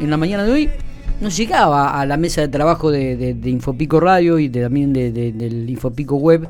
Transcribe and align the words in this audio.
En 0.00 0.10
la 0.10 0.16
mañana 0.16 0.44
de 0.44 0.52
hoy 0.52 0.70
nos 1.20 1.36
llegaba 1.36 2.00
a 2.00 2.06
la 2.06 2.16
mesa 2.16 2.40
de 2.40 2.48
trabajo 2.48 2.90
de, 2.90 3.36
Infopico 3.44 3.98
Radio 4.00 4.38
y 4.38 4.48
también 4.48 4.92
del 4.92 5.68
Infopico 5.68 6.16
Web 6.16 6.48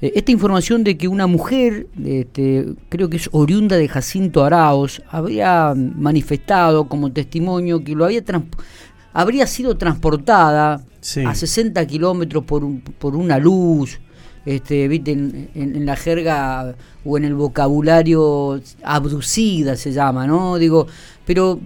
eh, 0.00 0.12
esta 0.14 0.30
información 0.30 0.84
de 0.84 0.96
que 0.96 1.08
una 1.08 1.26
mujer, 1.26 1.88
este, 2.04 2.66
creo 2.88 3.10
que 3.10 3.16
es 3.16 3.28
oriunda 3.32 3.76
de 3.76 3.88
Jacinto 3.88 4.44
Araos, 4.44 5.02
habría 5.10 5.74
manifestado 5.74 6.88
como 6.88 7.12
testimonio 7.12 7.82
que 7.82 7.94
lo 7.94 8.04
había 8.04 8.22
habría 9.12 9.46
sido 9.46 9.76
transportada 9.76 10.84
a 11.26 11.34
60 11.34 11.86
kilómetros 11.86 12.44
por, 12.44 12.62
por 12.98 13.16
una 13.16 13.38
luz, 13.38 13.98
este, 14.44 14.86
¿viste? 14.86 15.12
En, 15.12 15.84
la 15.84 15.96
jerga 15.96 16.74
o 17.04 17.18
en 17.18 17.24
el 17.24 17.34
vocabulario 17.34 18.60
abducida 18.82 19.76
se 19.76 19.92
llama, 19.92 20.26
¿no? 20.26 20.56
Digo, 20.58 20.86
pero 21.28 21.60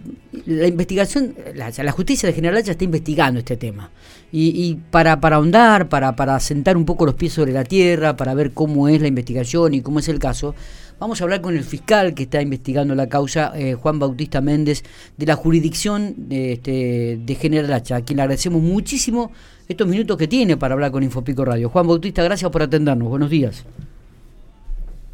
la 0.45 0.67
investigación, 0.67 1.37
la, 1.55 1.93
justicia 1.93 2.29
de 2.29 2.33
General 2.33 2.57
Hacha 2.57 2.73
está 2.73 2.83
investigando 2.83 3.39
este 3.39 3.57
tema. 3.57 3.93
Y, 4.33 4.77
para, 4.91 5.21
para 5.21 5.37
ahondar, 5.37 5.89
para, 5.89 6.17
para 6.17 6.41
sentar 6.41 6.77
un 6.77 6.85
poco 6.85 7.07
los 7.07 7.15
pies 7.15 7.35
sobre 7.35 7.53
la 7.53 7.63
tierra, 7.63 8.17
para 8.17 8.35
ver 8.35 8.51
cómo 8.51 8.89
es 8.89 9.01
la 9.01 9.07
investigación 9.07 9.75
y 9.75 9.81
cómo 9.81 10.01
es 10.01 10.09
el 10.09 10.19
caso, 10.19 10.57
vamos 10.99 11.21
a 11.21 11.25
hablar 11.25 11.43
con 11.43 11.57
el 11.57 11.63
fiscal 11.63 12.13
que 12.13 12.25
está 12.25 12.43
investigando 12.43 12.97
la 12.97 13.09
causa, 13.09 13.53
eh, 13.55 13.75
Juan 13.75 14.01
Bautista 14.01 14.41
Méndez, 14.41 14.83
de 15.17 15.27
la 15.27 15.37
jurisdicción 15.37 16.15
de, 16.17 16.55
este, 16.55 17.21
de 17.25 17.35
General 17.37 17.73
Hacha, 17.73 17.95
a 17.95 18.01
quien 18.01 18.17
le 18.17 18.23
agradecemos 18.23 18.61
muchísimo 18.61 19.31
estos 19.69 19.87
minutos 19.87 20.17
que 20.17 20.27
tiene 20.27 20.57
para 20.57 20.75
hablar 20.75 20.91
con 20.91 21.05
Infopico 21.05 21.45
Radio. 21.45 21.69
Juan 21.69 21.87
Bautista, 21.87 22.25
gracias 22.25 22.51
por 22.51 22.63
atendernos. 22.63 23.09
Buenos 23.09 23.31
días. 23.31 23.65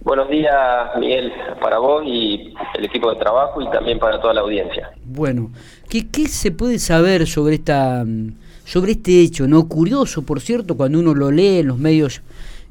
Buenos 0.08 0.30
días, 0.30 0.54
Miguel, 0.98 1.30
para 1.60 1.76
vos 1.76 2.02
y 2.06 2.54
el 2.78 2.84
equipo 2.86 3.10
de 3.12 3.16
trabajo 3.16 3.60
y 3.60 3.68
también 3.68 3.98
para 3.98 4.18
toda 4.18 4.32
la 4.32 4.40
audiencia. 4.40 4.90
Bueno, 5.04 5.50
¿qué, 5.86 6.08
qué 6.08 6.28
se 6.28 6.50
puede 6.50 6.78
saber 6.78 7.26
sobre 7.26 7.56
esta 7.56 8.06
sobre 8.64 8.92
este 8.92 9.20
hecho, 9.20 9.46
no 9.46 9.68
curioso, 9.68 10.22
por 10.22 10.40
cierto, 10.40 10.78
cuando 10.78 10.98
uno 10.98 11.12
lo 11.14 11.30
lee 11.30 11.58
en 11.58 11.66
los 11.66 11.76
medios 11.76 12.22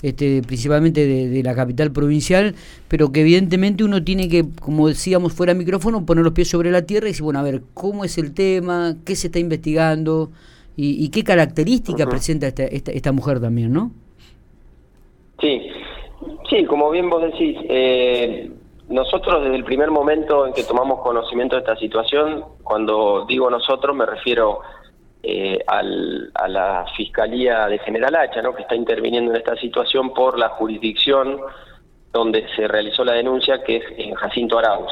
este, 0.02 0.42
principalmente 0.42 1.06
de, 1.06 1.44
la 1.44 1.54
capital 1.54 1.92
provincial, 1.92 2.56
pero 2.88 3.12
que 3.12 3.22
evidentemente 3.22 3.84
uno 3.84 4.04
tiene 4.04 4.30
que, 4.30 4.44
como 4.60 4.88
decíamos 4.88 5.32
fuera 5.32 5.54
de 5.54 5.60
micrófono, 5.60 6.08
poner 6.08 6.24
los 6.24 6.34
pies 6.34 6.50
sobre 6.50 6.72
la 6.72 6.88
tierra 6.88 7.06
y 7.06 7.12
decir, 7.12 7.24
bueno, 7.24 7.38
a 7.38 7.44
ver, 7.44 7.62
¿cómo 7.76 8.04
es 8.04 8.18
el 8.18 8.34
tema? 8.34 8.96
¿Qué 9.06 9.16
se 9.16 9.28
está 9.28 9.38
investigando? 9.38 10.32
¿Y, 10.76 11.08
qué 11.10 11.24
características 11.24 12.08
presenta 12.08 12.48
esta, 12.48 12.64
esta, 12.64 13.12
mujer 13.12 13.40
también, 13.40 13.74
no? 13.74 13.92
Sí, 15.40 15.62
sí, 16.50 16.66
como 16.66 16.90
bien 16.90 17.10
vos 17.10 17.22
decís, 17.22 17.58
eh, 17.70 18.52
nosotros 18.90 19.44
desde 19.44 19.56
el 19.56 19.64
primer 19.64 19.92
momento 19.92 20.48
en 20.48 20.54
que 20.54 20.64
tomamos 20.64 21.02
conocimiento 21.02 21.56
de 21.56 21.62
esta 21.62 21.76
situación, 21.76 22.44
cuando 22.64 23.26
digo 23.28 23.50
nosotros 23.50 23.96
me 23.96 24.06
refiero 24.06 24.62
eh, 25.24 25.60
al, 25.68 26.32
a 26.34 26.48
la 26.48 26.86
Fiscalía 26.96 27.68
de 27.68 27.80
General 27.80 28.16
Hacha, 28.16 28.42
¿no? 28.42 28.56
que 28.56 28.62
está 28.62 28.76
interviniendo 28.76 29.32
en 29.32 29.38
esta 29.38 29.56
situación 29.56 30.14
por 30.14 30.38
la 30.40 30.50
jurisdicción 30.50 31.40
donde 32.14 32.46
se 32.56 32.68
realizó 32.68 33.04
la 33.04 33.14
denuncia, 33.14 33.64
que 33.64 33.78
es 33.78 33.84
en 33.98 34.14
Jacinto 34.16 34.58
Arauz. 34.58 34.92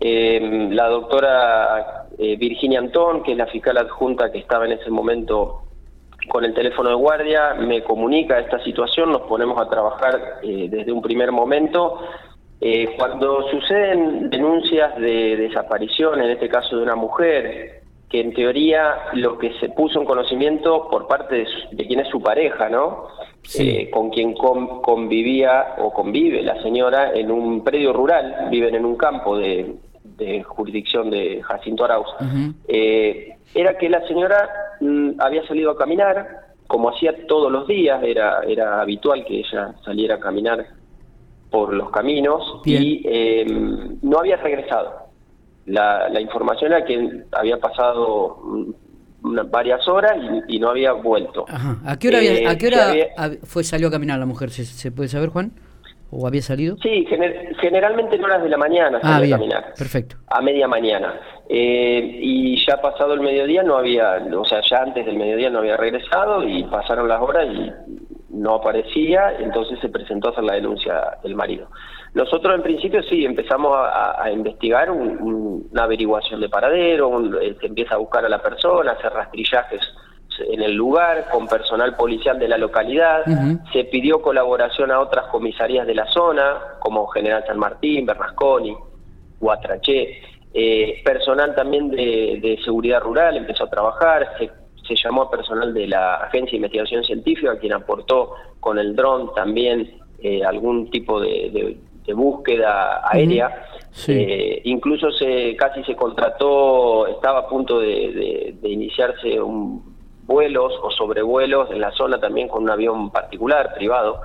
Eh, 0.00 0.68
la 0.72 0.88
doctora 0.88 2.06
eh, 2.18 2.36
Virginia 2.36 2.78
Antón, 2.78 3.22
que 3.22 3.32
es 3.32 3.38
la 3.38 3.46
fiscal 3.46 3.76
adjunta 3.76 4.32
que 4.32 4.38
estaba 4.38 4.64
en 4.64 4.72
ese 4.72 4.90
momento 4.90 5.62
con 6.30 6.44
el 6.44 6.54
teléfono 6.54 6.88
de 6.88 6.94
guardia, 6.94 7.54
me 7.54 7.82
comunica 7.82 8.38
esta 8.38 8.62
situación, 8.64 9.12
nos 9.12 9.22
ponemos 9.22 9.60
a 9.60 9.68
trabajar 9.68 10.40
desde 10.42 10.92
un 10.92 11.02
primer 11.02 11.32
momento. 11.32 11.98
cuando 12.96 13.50
suceden 13.50 14.30
denuncias 14.30 14.96
de 14.96 15.36
desaparición, 15.36 16.20
en 16.20 16.30
este 16.30 16.48
caso 16.48 16.76
de 16.76 16.82
una 16.84 16.94
mujer, 16.94 17.80
que 18.10 18.20
en 18.20 18.34
teoría 18.34 18.96
lo 19.14 19.38
que 19.38 19.52
se 19.60 19.68
puso 19.68 20.00
en 20.00 20.04
conocimiento 20.04 20.88
por 20.90 21.06
parte 21.06 21.46
de, 21.70 21.86
quien 21.86 22.00
es 22.00 22.08
su 22.08 22.20
pareja, 22.20 22.68
¿no? 22.68 23.06
Eh, 23.56 23.88
con 23.90 24.10
quien 24.10 24.34
convivía 24.34 25.76
o 25.78 25.92
convive 25.92 26.42
la 26.42 26.60
señora 26.60 27.12
en 27.14 27.30
un 27.30 27.62
predio 27.62 27.92
rural, 27.92 28.48
viven 28.50 28.74
en 28.74 28.84
un 28.84 28.96
campo 28.96 29.38
de, 29.38 29.76
jurisdicción 30.44 31.08
de 31.08 31.40
Jacinto 31.42 31.84
Arauz, 31.84 32.08
eh, 32.68 33.36
era 33.54 33.78
que 33.78 33.88
la 33.88 34.06
señora 34.06 34.50
había 35.18 35.46
salido 35.46 35.72
a 35.72 35.76
caminar, 35.76 36.26
como 36.66 36.90
hacía 36.90 37.26
todos 37.26 37.50
los 37.50 37.66
días, 37.66 38.02
era, 38.02 38.42
era 38.46 38.80
habitual 38.80 39.24
que 39.24 39.40
ella 39.40 39.74
saliera 39.84 40.16
a 40.16 40.20
caminar 40.20 40.66
por 41.50 41.74
los 41.74 41.90
caminos 41.90 42.60
y 42.64 43.02
eh, 43.04 43.44
no 44.02 44.18
había 44.18 44.36
regresado 44.36 45.10
la, 45.70 46.20
información 46.20 46.72
era 46.72 46.84
que 46.84 47.24
había 47.32 47.58
pasado 47.58 48.38
varias 49.22 49.86
horas 49.88 50.16
y, 50.48 50.58
no 50.58 50.70
había 50.70 50.92
vuelto. 50.92 51.44
¿A 51.48 51.98
qué 51.98 52.08
hora, 52.08 52.22
eh, 52.22 52.46
a 52.46 52.56
qué 52.56 52.68
hora 52.68 52.92
fue 53.44 53.64
salió 53.64 53.88
a 53.88 53.90
caminar 53.90 54.18
la 54.18 54.26
mujer? 54.26 54.50
¿Se, 54.50 54.90
puede 54.90 55.08
saber, 55.08 55.28
Juan? 55.28 55.52
¿O 56.10 56.26
había 56.26 56.42
salido? 56.42 56.76
Sí, 56.82 57.06
generalmente 57.60 58.16
en 58.16 58.24
horas 58.24 58.42
de 58.42 58.48
la 58.48 58.56
mañana 58.56 58.98
ah, 59.02 59.18
salió 59.18 59.34
a 59.34 59.38
caminar. 59.38 59.74
Perfecto. 59.76 60.16
A 60.26 60.40
media 60.40 60.66
mañana. 60.66 61.14
Eh, 61.52 62.18
y 62.22 62.64
ya 62.64 62.80
pasado 62.80 63.12
el 63.12 63.20
mediodía 63.20 63.64
no 63.64 63.76
había, 63.76 64.24
o 64.38 64.44
sea, 64.44 64.60
ya 64.60 64.82
antes 64.82 65.04
del 65.04 65.16
mediodía 65.16 65.50
no 65.50 65.58
había 65.58 65.76
regresado 65.76 66.44
y 66.44 66.62
pasaron 66.62 67.08
las 67.08 67.20
horas 67.20 67.48
y 67.52 67.72
no 68.28 68.54
aparecía, 68.54 69.34
entonces 69.36 69.80
se 69.80 69.88
presentó 69.88 70.28
a 70.28 70.30
hacer 70.30 70.44
la 70.44 70.54
denuncia 70.54 71.18
el 71.24 71.34
marido. 71.34 71.66
Nosotros 72.14 72.54
en 72.54 72.62
principio 72.62 73.02
sí 73.02 73.24
empezamos 73.24 73.72
a, 73.76 74.30
investigar 74.30 74.92
una 74.92 75.82
averiguación 75.82 76.40
de 76.40 76.48
paradero, 76.48 77.40
eh, 77.40 77.56
se 77.60 77.66
empieza 77.66 77.96
a 77.96 77.98
buscar 77.98 78.24
a 78.24 78.28
la 78.28 78.40
persona, 78.40 78.92
hacer 78.92 79.12
rastrillajes 79.12 79.80
en 80.48 80.62
el 80.62 80.72
lugar 80.74 81.30
con 81.32 81.48
personal 81.48 81.96
policial 81.96 82.38
de 82.38 82.46
la 82.46 82.58
localidad, 82.58 83.24
se 83.72 83.84
pidió 83.84 84.22
colaboración 84.22 84.92
a 84.92 85.00
otras 85.00 85.26
comisarías 85.26 85.84
de 85.84 85.96
la 85.96 86.06
zona, 86.06 86.58
como 86.78 87.08
General 87.08 87.44
San 87.44 87.58
Martín, 87.58 88.06
Bernasconi, 88.06 88.74
Guatraché, 89.40 90.22
eh, 90.52 91.00
personal 91.04 91.54
también 91.54 91.90
de, 91.90 92.58
seguridad 92.64 93.00
rural 93.00 93.36
empezó 93.36 93.64
a 93.64 93.70
trabajar, 93.70 94.28
se, 94.38 94.50
se 94.86 94.94
llamó 95.02 95.22
a 95.22 95.30
personal 95.30 95.72
de 95.72 95.86
la 95.86 96.16
Agencia 96.16 96.52
de 96.52 96.56
Investigación 96.56 97.04
Científica, 97.04 97.58
quien 97.58 97.72
aportó 97.72 98.34
con 98.58 98.78
el 98.78 98.94
dron 98.94 99.32
también 99.34 100.00
eh, 100.22 100.44
algún 100.44 100.90
tipo 100.90 101.20
de, 101.20 101.78
búsqueda 102.12 103.08
aérea. 103.08 103.66
Eh, 104.08 104.62
incluso 104.64 105.12
se 105.12 105.54
casi 105.54 105.84
se 105.84 105.94
contrató, 105.94 107.06
estaba 107.06 107.40
a 107.40 107.48
punto 107.48 107.78
de, 107.78 108.56
iniciarse 108.64 109.40
un 109.40 109.96
vuelos 110.24 110.72
o 110.82 110.90
sobrevuelos 110.90 111.70
en 111.70 111.80
la 111.80 111.90
zona 111.92 112.18
también 112.20 112.48
con 112.48 112.64
un 112.64 112.70
avión 112.70 113.10
particular, 113.10 113.74
privado. 113.74 114.20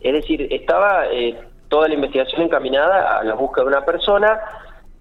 Es 0.00 0.12
decir, 0.12 0.46
estaba 0.50 1.06
eh, 1.10 1.36
toda 1.68 1.88
la 1.88 1.94
investigación 1.94 2.42
encaminada 2.42 3.18
a 3.18 3.24
la 3.24 3.34
búsqueda 3.34 3.64
de 3.64 3.68
una 3.68 3.84
persona 3.84 4.40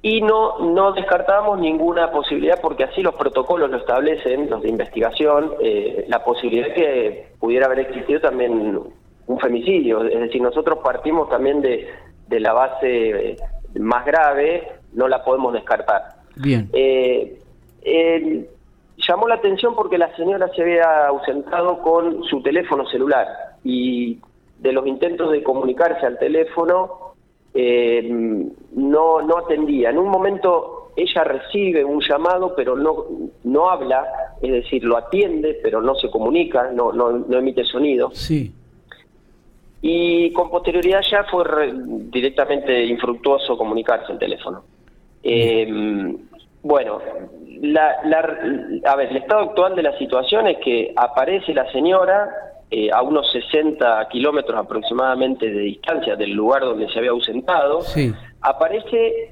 y 0.01 0.21
no, 0.21 0.59
no 0.59 0.93
descartamos 0.93 1.59
ninguna 1.59 2.11
posibilidad, 2.11 2.59
porque 2.61 2.85
así 2.85 3.01
los 3.01 3.15
protocolos 3.15 3.69
lo 3.69 3.77
establecen, 3.77 4.49
los 4.49 4.61
de 4.61 4.69
investigación, 4.69 5.53
eh, 5.61 6.05
la 6.07 6.23
posibilidad 6.23 6.67
de 6.67 6.73
que 6.73 7.27
pudiera 7.39 7.65
haber 7.65 7.79
existido 7.79 8.21
también 8.21 8.79
un 9.27 9.39
femicidio. 9.39 10.03
Es 10.05 10.19
decir, 10.19 10.41
nosotros 10.41 10.79
partimos 10.83 11.29
también 11.29 11.61
de, 11.61 11.89
de 12.27 12.39
la 12.39 12.53
base 12.53 13.35
más 13.77 14.05
grave, 14.05 14.71
no 14.93 15.07
la 15.07 15.23
podemos 15.23 15.53
descartar. 15.53 16.15
Bien. 16.37 16.69
Eh, 16.71 17.37
llamó 19.07 19.27
la 19.27 19.35
atención 19.35 19.75
porque 19.75 19.97
la 19.97 20.15
señora 20.15 20.49
se 20.55 20.61
había 20.61 21.07
ausentado 21.07 21.81
con 21.81 22.23
su 22.23 22.41
teléfono 22.41 22.87
celular 22.87 23.27
y 23.63 24.19
de 24.59 24.71
los 24.71 24.85
intentos 24.87 25.31
de 25.31 25.43
comunicarse 25.43 26.05
al 26.05 26.17
teléfono 26.19 27.08
eh, 27.53 28.09
no, 28.73 29.21
no 29.21 29.37
atendía. 29.37 29.89
En 29.89 29.97
un 29.97 30.09
momento 30.09 30.91
ella 30.95 31.23
recibe 31.23 31.83
un 31.83 32.01
llamado, 32.01 32.53
pero 32.55 32.75
no, 32.75 33.05
no 33.43 33.69
habla, 33.69 34.05
es 34.41 34.51
decir, 34.51 34.83
lo 34.83 34.97
atiende, 34.97 35.59
pero 35.63 35.81
no 35.81 35.95
se 35.95 36.09
comunica, 36.09 36.71
no, 36.73 36.91
no, 36.91 37.11
no 37.11 37.37
emite 37.37 37.63
sonido. 37.63 38.11
Sí. 38.11 38.53
Y 39.81 40.33
con 40.33 40.49
posterioridad 40.49 41.01
ya 41.09 41.23
fue 41.23 41.45
directamente 42.11 42.85
infructuoso 42.85 43.57
comunicarse 43.57 44.11
el 44.11 44.19
teléfono. 44.19 44.63
Eh, 45.23 46.15
bueno, 46.61 46.99
la, 47.61 47.95
a 48.85 48.95
ver, 48.95 49.09
el 49.09 49.17
estado 49.17 49.49
actual 49.49 49.75
de 49.75 49.83
la 49.83 49.97
situación 49.97 50.47
es 50.47 50.57
que 50.57 50.93
aparece 50.95 51.53
la 51.53 51.71
señora 51.71 52.29
eh, 52.71 52.91
a 52.91 53.01
unos 53.01 53.31
60 53.31 54.07
kilómetros 54.11 54.55
aproximadamente 54.55 55.49
de 55.49 55.59
distancia 55.61 56.15
del 56.15 56.33
lugar 56.33 56.61
donde 56.61 56.87
se 56.89 56.99
había 56.99 57.09
ausentado, 57.09 57.79
aparece 58.41 59.31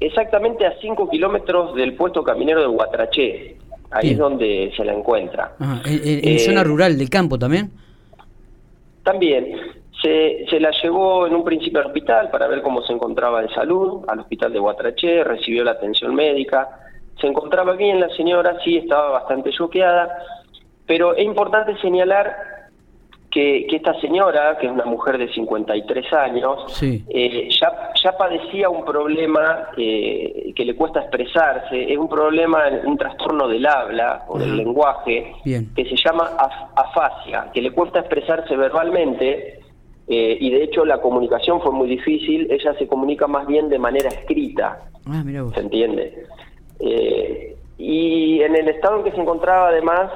exactamente 0.00 0.66
a 0.66 0.74
5 0.80 1.08
kilómetros 1.08 1.76
del 1.76 1.94
puesto 1.94 2.24
caminero 2.24 2.62
de 2.62 2.66
Guatraché. 2.66 3.56
Ahí 3.92 4.10
es 4.10 4.18
donde 4.18 4.72
se 4.76 4.84
la 4.84 4.94
encuentra. 4.94 5.52
¿En, 5.84 6.40
zona 6.40 6.62
eh, 6.62 6.64
rural 6.64 6.98
del 6.98 7.08
campo 7.08 7.38
también? 7.38 7.70
También. 9.04 9.46
Se, 10.02 10.44
se, 10.50 10.58
la 10.58 10.72
llevó 10.82 11.28
en 11.28 11.36
un 11.36 11.44
principio 11.44 11.78
al 11.78 11.86
hospital 11.86 12.30
para 12.30 12.48
ver 12.48 12.62
cómo 12.62 12.82
se 12.82 12.92
encontraba 12.92 13.42
de 13.42 13.48
salud, 13.50 14.04
al 14.08 14.18
hospital 14.18 14.52
de 14.52 14.58
Guatraché, 14.58 15.22
recibió 15.22 15.62
la 15.62 15.70
atención 15.70 16.16
médica. 16.16 16.68
se 17.20 17.28
encontraba 17.28 17.74
bien 17.74 18.00
la 18.00 18.08
señora, 18.16 18.58
sí 18.64 18.76
estaba 18.76 19.10
bastante 19.10 19.52
choqueada, 19.52 20.18
pero 20.84 21.14
es 21.14 21.24
importante 21.24 21.76
señalar 21.80 22.55
que, 23.36 23.76
esta 23.76 24.00
señora, 24.00 24.56
que 24.58 24.66
es 24.66 24.72
una 24.72 24.86
mujer 24.86 25.18
de 25.18 25.30
53 25.30 26.12
años, 26.14 26.82
eh, 26.82 27.48
ya, 27.60 27.90
ya 28.02 28.16
padecía 28.16 28.70
un 28.70 28.82
problema 28.82 29.68
eh, 29.76 30.54
que 30.56 30.64
le 30.64 30.74
cuesta 30.74 31.00
expresarse, 31.00 31.92
es 31.92 31.98
un 31.98 32.08
problema, 32.08 32.64
un 32.84 32.96
trastorno 32.96 33.46
del 33.46 33.66
habla 33.66 34.24
o 34.28 34.38
del 34.38 34.56
lenguaje, 34.56 35.34
que 35.44 35.84
se 35.84 35.96
llama 35.96 36.30
afasia, 36.74 37.50
que 37.52 37.60
le 37.60 37.72
cuesta 37.72 38.00
expresarse 38.00 38.56
verbalmente. 38.56 39.60
Eh, 40.08 40.38
y 40.40 40.50
de 40.50 40.62
hecho 40.62 40.84
la 40.84 41.00
comunicación 41.00 41.60
fue 41.60 41.72
muy 41.72 41.88
difícil, 41.88 42.46
ella 42.48 42.72
se 42.78 42.86
comunica 42.86 43.26
más 43.26 43.44
bien 43.46 43.68
de 43.68 43.78
manera 43.78 44.08
escrita, 44.08 44.78
ah, 45.04 45.24
¿se 45.52 45.60
entiende? 45.60 46.24
Y 47.78 48.40
en 48.42 48.56
el 48.56 48.68
estado 48.68 48.98
en 48.98 49.04
que 49.04 49.12
se 49.12 49.20
encontraba 49.20 49.68
además, 49.68 50.10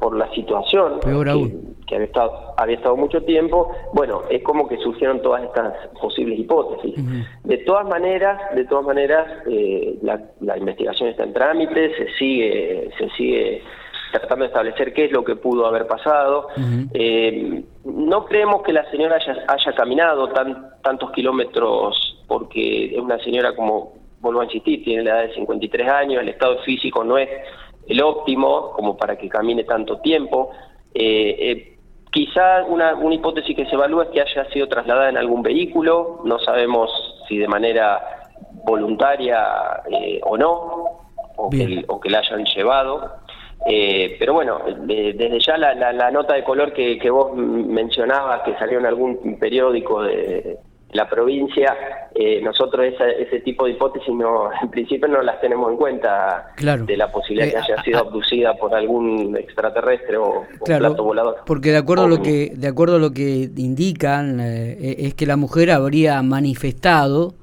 por 0.00 0.16
la 0.16 0.30
situación, 0.32 1.00
Peor 1.00 1.28
aún 1.28 1.76
que 1.86 1.94
había 1.94 2.06
estado, 2.06 2.54
había 2.56 2.76
estado 2.76 2.96
mucho 2.96 3.22
tiempo, 3.22 3.70
bueno, 3.92 4.22
es 4.28 4.42
como 4.42 4.68
que 4.68 4.76
surgieron 4.78 5.22
todas 5.22 5.44
estas 5.44 5.72
posibles 6.00 6.38
hipótesis. 6.38 6.94
De 7.44 7.58
todas 7.58 7.86
maneras, 7.86 8.54
de 8.54 8.64
todas 8.64 8.84
maneras, 8.84 9.26
eh, 9.48 9.96
la, 10.02 10.58
investigación 10.58 11.10
está 11.10 11.24
en 11.24 11.32
trámite, 11.32 11.94
se 11.96 12.12
sigue, 12.18 12.90
se 12.98 13.08
sigue 13.10 13.62
tratando 14.12 14.44
de 14.44 14.48
establecer 14.48 14.92
qué 14.92 15.04
es 15.06 15.12
lo 15.12 15.24
que 15.24 15.36
pudo 15.36 15.66
haber 15.66 15.86
pasado. 15.86 16.48
Eh, 16.92 17.62
no 17.84 18.24
creemos 18.24 18.62
que 18.62 18.72
la 18.72 18.88
señora 18.90 19.16
haya, 19.16 19.44
haya 19.46 19.72
caminado 19.74 20.28
tan, 20.30 20.70
tantos 20.82 21.12
kilómetros 21.12 22.24
porque 22.26 22.86
es 22.86 22.98
una 22.98 23.18
señora 23.20 23.54
como, 23.54 23.94
vuelvo 24.26 24.42
a 24.42 24.44
insistir, 24.44 24.84
tiene 24.84 25.02
la 25.02 25.22
edad 25.22 25.28
de 25.28 25.34
53 25.34 25.88
años, 25.88 26.22
el 26.22 26.28
estado 26.28 26.58
físico 26.58 27.02
no 27.04 27.18
es 27.18 27.28
el 27.86 28.02
óptimo 28.02 28.72
como 28.72 28.96
para 28.96 29.16
que 29.16 29.28
camine 29.28 29.64
tanto 29.64 29.98
tiempo. 30.00 30.50
Eh, 30.94 31.36
eh 31.40 31.72
Quizá 32.16 32.64
una, 32.64 32.94
una 32.94 33.14
hipótesis 33.14 33.54
que 33.54 33.66
se 33.66 33.74
evalúa 33.74 34.04
es 34.04 34.08
que 34.08 34.22
haya 34.22 34.48
sido 34.50 34.68
trasladada 34.68 35.10
en 35.10 35.18
algún 35.18 35.42
vehículo, 35.42 36.22
no 36.24 36.38
sabemos 36.38 36.90
si 37.28 37.36
de 37.36 37.46
manera 37.46 38.30
voluntaria 38.64 39.82
eh, 39.90 40.18
o 40.22 40.38
no, 40.38 41.10
o 41.36 41.50
que, 41.50 41.84
o 41.86 42.00
que, 42.00 42.08
la 42.08 42.20
hayan 42.20 42.46
llevado. 42.46 43.16
Eh, 43.66 44.16
pero 44.18 44.32
bueno, 44.32 44.60
desde 44.86 45.38
ya 45.40 45.58
la, 45.58 45.74
la, 45.74 46.10
nota 46.10 46.32
de 46.32 46.42
color 46.42 46.72
que, 46.72 46.98
que 46.98 47.10
vos 47.10 47.34
mencionabas, 47.34 48.40
que 48.44 48.54
salió 48.54 48.78
en 48.78 48.86
algún 48.86 49.38
periódico 49.38 50.02
de, 50.02 50.58
la 50.92 51.08
provincia, 51.08 51.74
eh, 52.14 52.40
nosotros 52.42 52.86
ese 52.86 53.40
tipo 53.40 53.66
de 53.66 53.72
hipótesis 53.72 54.14
no, 54.14 54.50
en 54.62 54.70
principio 54.70 55.08
no 55.08 55.22
las 55.22 55.40
tenemos 55.40 55.70
en 55.70 55.76
cuenta 55.76 56.52
de 56.56 56.96
la 56.96 57.10
posibilidad 57.10 57.46
de 57.46 57.52
que 57.52 57.58
eh, 57.58 57.62
haya 57.74 57.82
sido 57.82 57.98
abducida 57.98 58.54
por 58.54 58.74
algún 58.74 59.36
extraterrestre 59.36 60.16
o, 60.16 60.44
plato 60.64 61.04
volador. 61.04 61.36
Porque 61.44 61.72
de 61.72 61.78
acuerdo 61.78 62.04
a 62.04 62.08
lo 62.08 62.22
que 62.22 62.52
de 62.54 62.68
acuerdo 62.68 62.96
a 62.96 62.98
lo 62.98 63.12
que 63.12 63.50
indican 63.56 64.40
eh, 64.40 64.96
es 64.98 65.14
que 65.14 65.26
la 65.26 65.36
mujer 65.36 65.70
habría 65.70 66.22
manifestado 66.22 67.34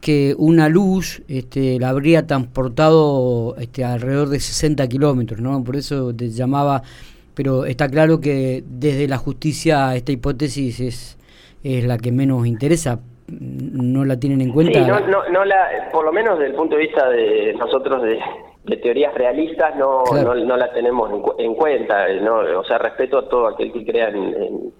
que 0.00 0.34
una 0.38 0.68
luz 0.68 1.22
este, 1.28 1.78
la 1.78 1.90
habría 1.90 2.26
transportado 2.26 3.54
este, 3.58 3.84
alrededor 3.84 4.30
de 4.30 4.40
60 4.40 4.88
kilómetros, 4.88 5.40
¿no? 5.40 5.62
Por 5.62 5.76
eso 5.76 6.14
te 6.14 6.30
llamaba, 6.30 6.82
pero 7.34 7.66
está 7.66 7.88
claro 7.88 8.18
que 8.18 8.64
desde 8.66 9.06
la 9.08 9.18
justicia 9.18 9.94
esta 9.94 10.10
hipótesis 10.10 10.80
es 10.80 11.18
es 11.62 11.84
la 11.84 11.98
que 11.98 12.12
menos 12.12 12.46
interesa. 12.46 13.00
¿No 13.28 14.04
la 14.04 14.18
tienen 14.18 14.40
en 14.40 14.52
cuenta? 14.52 14.80
Sí, 14.80 14.84
no, 14.84 15.00
no, 15.00 15.28
no 15.28 15.44
la, 15.44 15.88
por 15.92 16.04
lo 16.04 16.12
menos 16.12 16.38
desde 16.38 16.50
el 16.50 16.56
punto 16.56 16.74
de 16.74 16.82
vista 16.82 17.08
de 17.08 17.54
nosotros 17.54 18.02
de, 18.02 18.76
teorías 18.78 19.14
realistas 19.14 19.76
no, 19.76 20.02
no, 20.04 20.56
la 20.56 20.72
tenemos 20.72 21.10
en, 21.38 21.54
cuenta. 21.54 22.08
¿no? 22.22 22.40
O 22.58 22.64
sea, 22.64 22.78
respeto 22.78 23.18
a 23.18 23.28
todo 23.28 23.46
aquel 23.46 23.72
que 23.72 23.84
crea 23.84 24.08
en, 24.08 24.72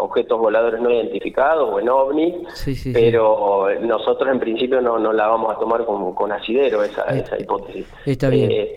objetos 0.00 0.38
voladores 0.38 0.80
no 0.80 0.90
identificados 0.90 1.72
o 1.72 1.80
en 1.80 1.88
ovni, 1.88 2.42
pero 2.92 3.68
nosotros 3.80 4.30
en 4.30 4.38
principio 4.38 4.80
no, 4.80 4.98
no 4.98 5.12
la 5.12 5.26
vamos 5.26 5.50
a 5.52 5.58
tomar 5.58 5.84
con, 5.86 6.14
con 6.14 6.30
asidero 6.30 6.84
esa, 6.84 7.02
eh, 7.04 7.22
esa 7.24 7.40
hipótesis. 7.40 7.86
Está 8.04 8.28
bien. 8.28 8.50
Eh, 8.50 8.76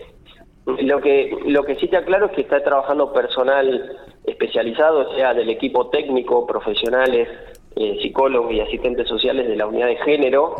lo 0.66 1.00
que, 1.00 1.36
lo 1.46 1.64
que 1.64 1.76
sí 1.76 1.88
te 1.88 1.96
aclaro 1.96 2.26
es 2.26 2.32
que 2.32 2.42
está 2.42 2.62
trabajando 2.62 3.12
personal 3.12 3.96
especializado, 4.24 5.14
sea 5.16 5.34
del 5.34 5.50
equipo 5.50 5.88
técnico, 5.88 6.46
profesionales, 6.46 7.28
eh, 7.74 7.98
psicólogos 8.00 8.52
y 8.52 8.60
asistentes 8.60 9.08
sociales 9.08 9.48
de 9.48 9.56
la 9.56 9.66
unidad 9.66 9.86
de 9.88 9.96
género 9.96 10.54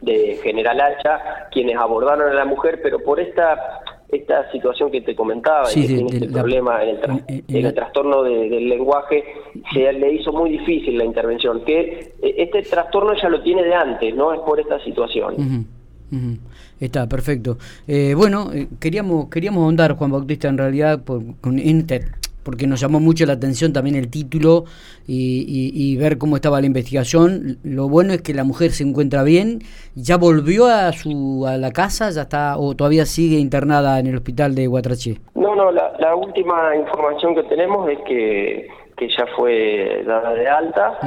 de 0.00 0.38
General 0.42 0.80
Hacha, 0.80 1.48
quienes 1.50 1.76
abordaron 1.76 2.30
a 2.30 2.34
la 2.34 2.44
mujer, 2.44 2.80
pero 2.82 3.02
por 3.02 3.20
esta 3.20 3.82
esta 4.08 4.50
situación 4.52 4.90
que 4.90 5.00
te 5.00 5.16
comentaba, 5.16 5.68
que 5.68 5.80
tiene 5.80 6.06
este 6.12 6.28
problema 6.28 6.82
en 6.84 7.24
el, 7.48 7.74
trastorno 7.74 8.22
del 8.22 8.68
lenguaje, 8.68 9.24
se 9.72 9.92
le 9.92 10.12
hizo 10.12 10.32
muy 10.32 10.50
difícil 10.50 10.96
la 10.96 11.04
intervención, 11.04 11.64
que 11.64 12.14
eh, 12.22 12.34
este 12.38 12.62
trastorno 12.62 13.14
ya 13.20 13.28
lo 13.28 13.42
tiene 13.42 13.64
de 13.64 13.74
antes, 13.74 14.14
no 14.14 14.32
es 14.32 14.40
por 14.40 14.60
esta 14.60 14.78
situación. 14.84 15.66
Está, 16.80 17.08
perfecto. 17.08 17.58
Eh, 17.86 18.14
bueno, 18.14 18.50
eh, 18.52 18.68
queríamos 18.80 19.28
queríamos 19.28 19.62
ahondar, 19.62 19.96
Juan 19.96 20.10
Bautista, 20.10 20.48
en 20.48 20.58
realidad, 20.58 21.02
por, 21.02 21.22
con 21.40 21.58
porque 22.46 22.68
nos 22.68 22.80
llamó 22.80 23.00
mucho 23.00 23.26
la 23.26 23.32
atención 23.32 23.72
también 23.72 23.96
el 23.96 24.08
título 24.08 24.66
y, 25.08 25.96
ver 25.96 26.16
cómo 26.16 26.36
estaba 26.36 26.60
la 26.60 26.66
investigación. 26.66 27.58
Lo 27.64 27.88
bueno 27.88 28.12
es 28.12 28.22
que 28.22 28.34
la 28.34 28.44
mujer 28.44 28.70
se 28.70 28.84
encuentra 28.84 29.24
bien, 29.24 29.62
ya 29.96 30.16
volvió 30.16 30.66
a 30.66 30.92
su 30.92 31.44
a 31.44 31.56
la 31.56 31.72
casa, 31.72 32.08
ya 32.10 32.22
está 32.22 32.56
o 32.56 32.76
todavía 32.76 33.04
sigue 33.04 33.38
internada 33.38 33.98
en 33.98 34.06
el 34.06 34.14
hospital 34.14 34.54
de 34.54 34.68
Guatraché. 34.68 35.16
No, 35.34 35.56
no, 35.56 35.72
la, 35.72 36.14
última 36.14 36.76
información 36.76 37.34
que 37.34 37.42
tenemos 37.44 37.90
es 37.90 37.98
que, 38.06 38.68
que 38.96 39.08
ya 39.08 39.26
fue 39.36 40.04
dada 40.06 40.32
de 40.32 40.48
alta 40.48 40.98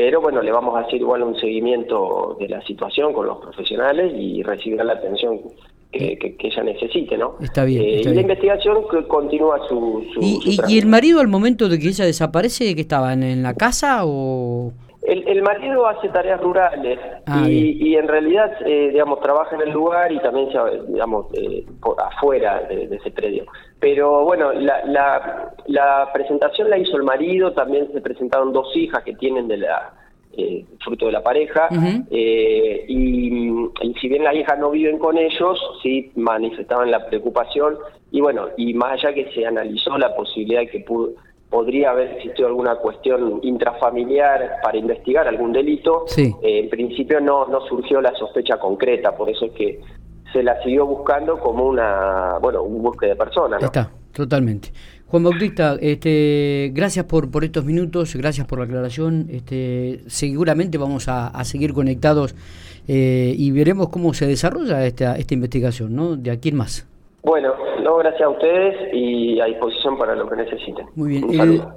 pero 0.00 0.22
bueno, 0.22 0.40
le 0.40 0.50
vamos 0.50 0.74
a 0.76 0.80
hacer 0.80 0.98
igual 0.98 1.22
un 1.22 1.38
seguimiento 1.38 2.34
de 2.40 2.48
la 2.48 2.62
situación 2.62 3.12
con 3.12 3.26
los 3.26 3.36
profesionales 3.36 4.14
y 4.16 4.42
recibirá 4.42 4.82
la 4.82 4.94
atención 4.94 5.40
que, 5.92 6.36
ella 6.38 6.62
necesite, 6.62 7.18
¿no? 7.18 7.34
Está 7.38 7.66
bien. 7.66 7.82
Eh, 7.82 8.00
y 8.00 8.04
la 8.04 8.22
investigación 8.22 8.78
continúa 9.06 9.60
su... 9.68 10.02
¿Y, 10.18 10.58
y, 10.66 10.78
el 10.78 10.86
marido 10.86 11.20
al 11.20 11.28
momento 11.28 11.68
de 11.68 11.78
que 11.78 11.88
ella 11.88 12.06
desaparece, 12.06 12.74
que 12.74 12.80
estaba 12.80 13.12
en 13.12 13.42
la 13.42 13.52
casa 13.52 14.06
o...? 14.06 14.72
El, 15.10 15.42
marido 15.42 15.88
hace 15.88 16.08
tareas 16.08 16.40
rurales 16.40 16.98
ah, 17.26 17.44
y, 17.48 17.96
en 17.96 18.06
realidad, 18.06 18.52
eh, 18.64 18.90
digamos, 18.92 19.20
trabaja 19.20 19.56
en 19.56 19.62
el 19.62 19.70
lugar 19.70 20.12
y 20.12 20.20
también, 20.20 20.48
digamos, 20.86 21.26
eh, 21.34 21.66
por 21.82 22.00
afuera 22.00 22.62
de, 22.68 22.84
ese 22.84 23.10
predio. 23.10 23.44
Pero 23.80 24.24
bueno, 24.24 24.52
la, 24.52 25.52
la, 25.66 26.10
presentación 26.12 26.70
la 26.70 26.78
hizo 26.78 26.96
el 26.96 27.02
marido, 27.02 27.52
también 27.52 27.90
se 27.92 28.00
presentaron 28.00 28.52
dos 28.52 28.68
hijas 28.76 29.02
que 29.02 29.14
tienen 29.14 29.48
de 29.48 29.56
la 29.56 29.94
eh, 30.36 30.64
fruto 30.84 31.06
de 31.06 31.12
la 31.12 31.24
pareja 31.24 31.68
y, 32.10 33.50
si 34.00 34.08
bien 34.08 34.22
las 34.22 34.36
hijas 34.36 34.58
no 34.60 34.70
viven 34.70 34.98
con 34.98 35.18
ellos, 35.18 35.58
sí 35.82 36.12
manifestaban 36.14 36.88
la 36.90 37.04
preocupación 37.06 37.76
y 38.12 38.20
bueno, 38.20 38.48
y 38.56 38.74
más 38.74 38.92
allá 38.92 39.12
que 39.12 39.32
se 39.32 39.44
analizó 39.44 39.98
la 39.98 40.14
posibilidad 40.14 40.60
de 40.60 40.68
que 40.68 40.80
pudo 40.80 41.14
podría 41.50 41.90
haber 41.90 42.12
existido 42.12 42.48
alguna 42.48 42.76
cuestión 42.76 43.40
intrafamiliar 43.42 44.60
para 44.62 44.78
investigar 44.78 45.26
algún 45.26 45.52
delito, 45.52 46.04
eh, 46.16 46.32
en 46.42 46.70
principio 46.70 47.20
no, 47.20 47.46
no 47.46 47.60
surgió 47.66 48.00
la 48.00 48.14
sospecha 48.14 48.56
concreta, 48.58 49.14
por 49.16 49.28
eso 49.28 49.46
es 49.46 49.52
que 49.52 49.80
se 50.32 50.44
la 50.44 50.62
siguió 50.62 50.86
buscando 50.86 51.38
como 51.40 51.66
una, 51.66 52.38
bueno, 52.40 52.62
un 52.62 52.80
búsqueda 52.82 53.10
de 53.10 53.16
personas. 53.16 53.62
Está, 53.62 53.90
totalmente. 54.12 54.70
Juan 55.08 55.24
Bautista, 55.24 55.76
este, 55.80 56.70
gracias 56.72 57.04
por, 57.06 57.32
por 57.32 57.42
estos 57.42 57.64
minutos, 57.64 58.14
gracias 58.14 58.46
por 58.46 58.60
la 58.60 58.66
aclaración. 58.66 59.26
Este, 59.28 60.02
seguramente 60.06 60.78
vamos 60.78 61.08
a, 61.08 61.32
seguir 61.42 61.72
conectados 61.72 62.36
eh, 62.86 63.34
y 63.36 63.50
veremos 63.50 63.88
cómo 63.88 64.14
se 64.14 64.28
desarrolla 64.28 64.86
esta, 64.86 65.16
esta 65.16 65.34
investigación, 65.34 65.96
¿no? 65.96 66.16
De 66.16 66.30
aquí 66.30 66.50
en 66.50 66.56
más. 66.58 66.86
Bueno, 67.22 67.52
no, 67.82 67.96
gracias 67.96 68.22
a 68.22 68.28
ustedes 68.30 68.94
y 68.94 69.40
a 69.40 69.44
disposición 69.44 69.98
para 69.98 70.14
lo 70.14 70.28
que 70.28 70.36
necesiten. 70.36 70.86
Muy 70.94 71.08
bien. 71.08 71.62